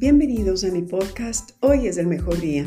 [0.00, 2.64] Bienvenidos a mi podcast Hoy es el mejor día.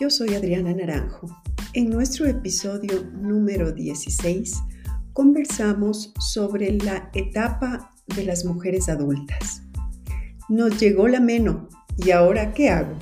[0.00, 1.28] Yo soy Adriana Naranjo.
[1.74, 4.62] En nuestro episodio número 16
[5.12, 9.60] conversamos sobre la etapa de las mujeres adultas.
[10.48, 12.96] Nos llegó la meno y ahora ¿qué hago?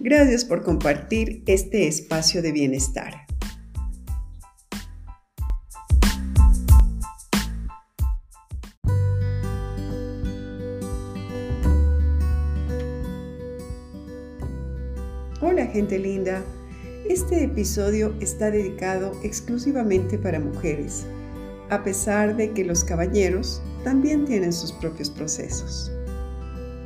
[0.00, 3.21] Gracias por compartir este espacio de bienestar.
[15.52, 16.42] Hola gente linda,
[17.10, 21.04] este episodio está dedicado exclusivamente para mujeres,
[21.68, 25.92] a pesar de que los caballeros también tienen sus propios procesos.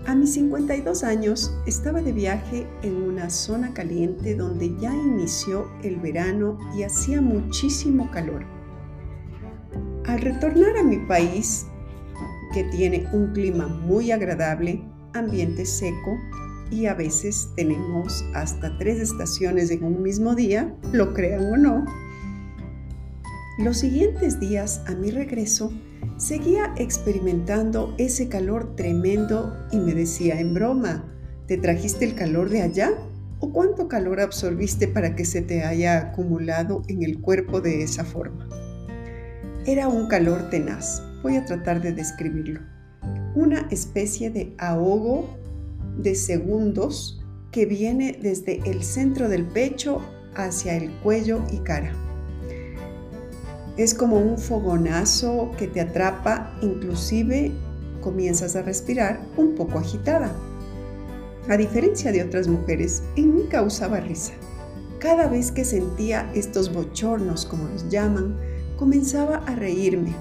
[0.05, 6.01] A mis 52 años estaba de viaje en una zona caliente donde ya inició el
[6.01, 8.45] verano y hacía muchísimo calor.
[10.06, 11.67] Al retornar a mi país,
[12.53, 16.19] que tiene un clima muy agradable, ambiente seco,
[16.70, 21.84] y a veces tenemos hasta tres estaciones en un mismo día, lo crean o no.
[23.59, 25.72] Los siguientes días a mi regreso
[26.19, 31.05] seguía experimentando ese calor tremendo y me decía en broma,
[31.47, 32.91] ¿te trajiste el calor de allá?
[33.39, 38.05] ¿O cuánto calor absorbiste para que se te haya acumulado en el cuerpo de esa
[38.05, 38.48] forma?
[39.67, 42.61] Era un calor tenaz, voy a tratar de describirlo.
[43.34, 45.37] Una especie de ahogo
[45.97, 50.00] de segundos que viene desde el centro del pecho
[50.34, 51.92] hacia el cuello y cara.
[53.77, 57.53] Es como un fogonazo que te atrapa, inclusive
[58.00, 60.34] comienzas a respirar un poco agitada.
[61.48, 64.33] A diferencia de otras mujeres, en mí causaba risa.
[64.98, 68.38] Cada vez que sentía estos bochornos, como los llaman,
[68.77, 70.14] comenzaba a reírme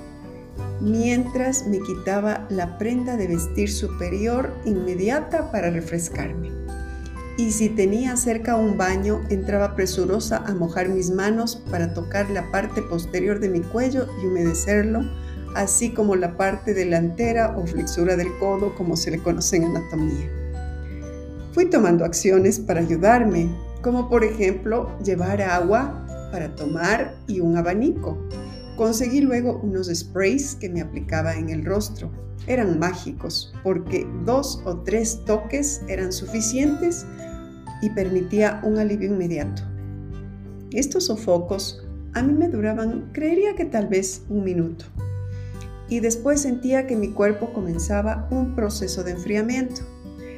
[0.82, 6.52] mientras me quitaba la prenda de vestir superior inmediata para refrescarme.
[7.38, 12.50] Y si tenía cerca un baño, entraba presurosa a mojar mis manos para tocar la
[12.50, 15.02] parte posterior de mi cuello y humedecerlo,
[15.54, 20.30] así como la parte delantera o flexura del codo, como se le conoce en anatomía.
[21.52, 23.50] Fui tomando acciones para ayudarme,
[23.82, 28.18] como por ejemplo llevar agua para tomar y un abanico
[28.76, 32.12] Conseguí luego unos sprays que me aplicaba en el rostro.
[32.48, 37.06] Eran mágicos porque dos o tres toques eran suficientes
[37.82, 39.64] y permitía un alivio inmediato.
[40.72, 44.86] Estos sofocos a mí me duraban, creería que tal vez un minuto.
[45.88, 49.82] Y después sentía que mi cuerpo comenzaba un proceso de enfriamiento.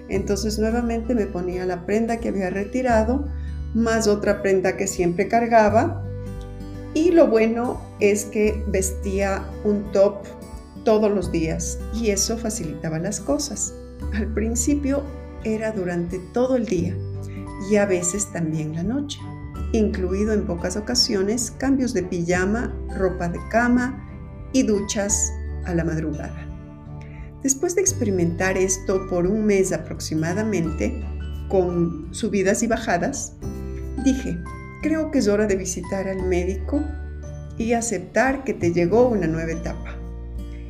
[0.09, 3.27] Entonces nuevamente me ponía la prenda que había retirado,
[3.73, 6.03] más otra prenda que siempre cargaba
[6.97, 10.15] y lo bueno es que vestía un top
[10.83, 13.75] todos los días y eso facilitaba las cosas.
[14.15, 15.03] Al principio
[15.43, 16.95] era durante todo el día
[17.69, 19.19] y a veces también la noche,
[19.73, 24.03] incluido en pocas ocasiones cambios de pijama, ropa de cama
[24.51, 25.31] y duchas
[25.65, 26.47] a la madrugada.
[27.43, 31.05] Después de experimentar esto por un mes aproximadamente,
[31.47, 33.33] con subidas y bajadas,
[34.03, 34.35] dije,
[34.87, 36.81] creo que es hora de visitar al médico
[37.57, 39.97] y aceptar que te llegó una nueva etapa.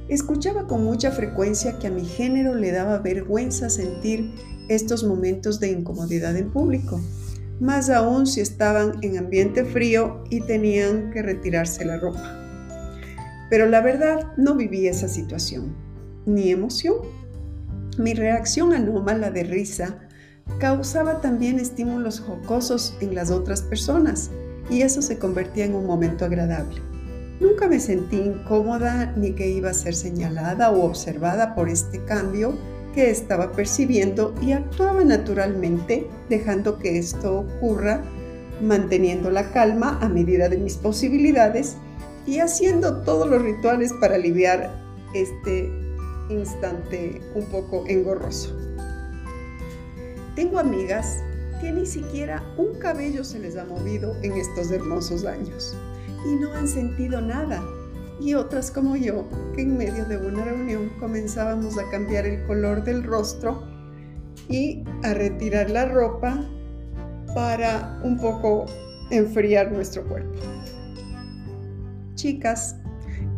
[0.10, 4.34] Escuchaba con mucha frecuencia que a mi género le daba vergüenza sentir
[4.70, 7.00] estos momentos de incomodidad en público,
[7.60, 12.40] más aún si estaban en ambiente frío y tenían que retirarse la ropa.
[13.52, 15.76] Pero la verdad no viví esa situación,
[16.26, 16.96] ni emoción.
[18.00, 20.07] Mi reacción anómala de risa
[20.60, 24.32] causaba también estímulos jocosos en las otras personas
[24.70, 26.82] y eso se convertía en un momento agradable.
[27.40, 32.58] Nunca me sentí incómoda ni que iba a ser señalada o observada por este cambio
[32.96, 38.02] que estaba percibiendo y actuaba naturalmente dejando que esto ocurra,
[38.60, 41.78] manteniendo la calma a medida de mis posibilidades
[42.26, 44.74] y haciendo todos los rituales para aliviar
[45.14, 45.72] este
[46.30, 48.67] instante un poco engorroso.
[50.38, 51.24] Tengo amigas
[51.60, 55.76] que ni siquiera un cabello se les ha movido en estos hermosos años
[56.28, 57.60] y no han sentido nada.
[58.22, 62.84] Y otras como yo, que en medio de una reunión comenzábamos a cambiar el color
[62.84, 63.64] del rostro
[64.48, 66.48] y a retirar la ropa
[67.34, 68.68] para un poco
[69.10, 70.40] enfriar nuestro cuerpo.
[72.14, 72.76] Chicas,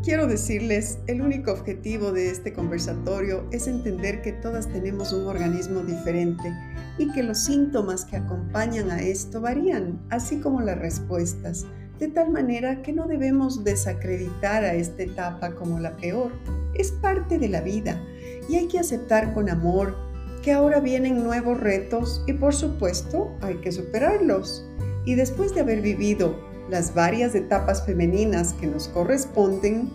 [0.01, 5.81] Quiero decirles, el único objetivo de este conversatorio es entender que todas tenemos un organismo
[5.81, 6.54] diferente
[7.00, 11.66] y que los síntomas que acompañan a esto varían, así como las respuestas,
[11.98, 16.31] de tal manera que no debemos desacreditar a esta etapa como la peor.
[16.75, 18.00] Es parte de la vida
[18.48, 19.96] y hay que aceptar con amor
[20.44, 24.66] que ahora vienen nuevos retos y por supuesto hay que superarlos.
[25.06, 26.38] Y después de haber vivido
[26.69, 29.90] las varias etapas femeninas que nos corresponden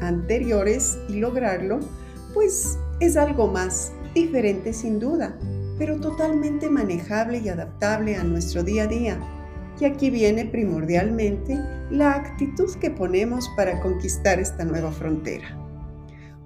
[0.00, 1.80] anteriores y lograrlo,
[2.34, 5.36] pues es algo más diferente sin duda,
[5.78, 9.20] pero totalmente manejable y adaptable a nuestro día a día.
[9.80, 11.58] Y aquí viene primordialmente
[11.90, 15.58] la actitud que ponemos para conquistar esta nueva frontera.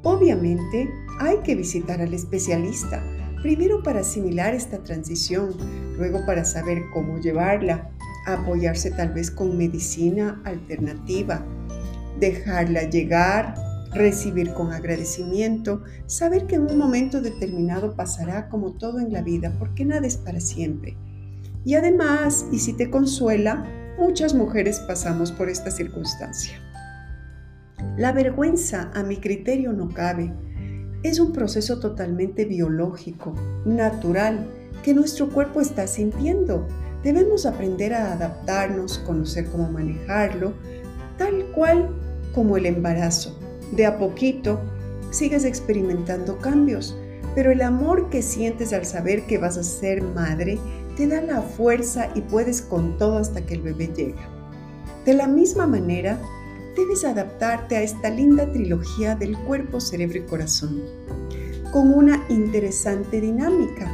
[0.03, 0.89] Obviamente
[1.19, 3.03] hay que visitar al especialista,
[3.43, 5.55] primero para asimilar esta transición,
[5.97, 7.91] luego para saber cómo llevarla,
[8.27, 11.45] apoyarse tal vez con medicina alternativa,
[12.19, 13.55] dejarla llegar,
[13.97, 19.53] recibir con agradecimiento, saber que en un momento determinado pasará como todo en la vida,
[19.59, 20.97] porque nada es para siempre.
[21.65, 23.67] Y además, y si te consuela,
[23.99, 26.61] muchas mujeres pasamos por esta circunstancia.
[27.97, 30.33] La vergüenza, a mi criterio, no cabe.
[31.03, 33.35] Es un proceso totalmente biológico,
[33.65, 34.47] natural,
[34.83, 36.69] que nuestro cuerpo está sintiendo.
[37.03, 40.55] Debemos aprender a adaptarnos, conocer cómo manejarlo,
[41.19, 41.89] tal cual
[42.35, 43.39] como el embarazo.
[43.73, 44.61] De a poquito
[45.11, 46.97] sigues experimentando cambios,
[47.35, 50.59] pero el amor que sientes al saber que vas a ser madre
[50.97, 54.29] te da la fuerza y puedes con todo hasta que el bebé llega.
[55.05, 56.19] De la misma manera,
[56.77, 60.83] debes adaptarte a esta linda trilogía del cuerpo, cerebro y corazón,
[61.73, 63.91] con una interesante dinámica.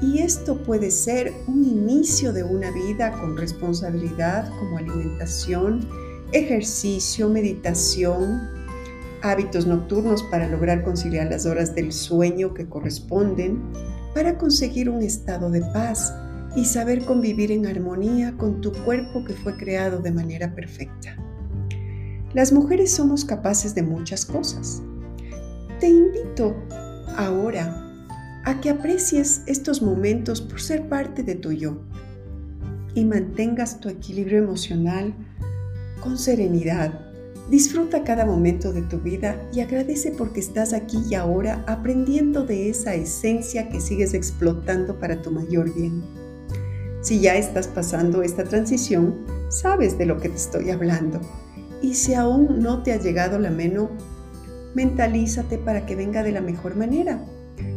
[0.00, 5.88] Y esto puede ser un inicio de una vida con responsabilidad como alimentación,
[6.32, 8.61] ejercicio, meditación,
[9.22, 13.62] hábitos nocturnos para lograr conciliar las horas del sueño que corresponden,
[14.14, 16.12] para conseguir un estado de paz
[16.54, 21.16] y saber convivir en armonía con tu cuerpo que fue creado de manera perfecta.
[22.34, 24.82] Las mujeres somos capaces de muchas cosas.
[25.80, 26.56] Te invito
[27.16, 27.78] ahora
[28.44, 31.82] a que aprecies estos momentos por ser parte de tu yo
[32.94, 35.14] y mantengas tu equilibrio emocional
[36.02, 37.11] con serenidad.
[37.50, 42.70] Disfruta cada momento de tu vida y agradece porque estás aquí y ahora aprendiendo de
[42.70, 46.02] esa esencia que sigues explotando para tu mayor bien.
[47.02, 51.20] Si ya estás pasando esta transición, sabes de lo que te estoy hablando.
[51.82, 53.90] Y si aún no te ha llegado la meno,
[54.74, 57.20] mentalízate para que venga de la mejor manera.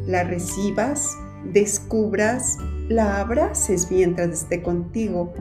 [0.06, 1.18] La recibas,
[1.52, 2.58] descubras,
[2.88, 5.34] la abraces mientras esté contigo.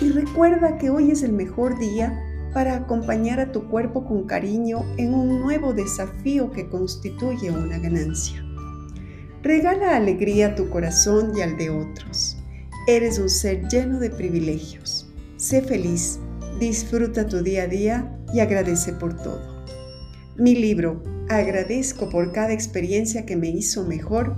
[0.00, 2.16] Y recuerda que hoy es el mejor día
[2.52, 8.44] para acompañar a tu cuerpo con cariño en un nuevo desafío que constituye una ganancia.
[9.42, 12.36] Regala alegría a tu corazón y al de otros.
[12.86, 15.10] Eres un ser lleno de privilegios.
[15.36, 16.18] Sé feliz,
[16.58, 19.64] disfruta tu día a día y agradece por todo.
[20.36, 24.34] Mi libro, Agradezco por cada experiencia que me hizo mejor,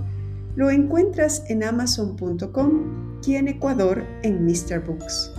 [0.55, 4.85] lo encuentras en amazon.com y en Ecuador en Mr.
[4.85, 5.32] Books.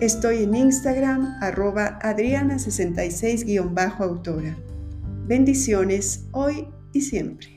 [0.00, 4.58] Estoy en Instagram arroba adriana66-autora.
[5.26, 7.55] Bendiciones hoy y siempre.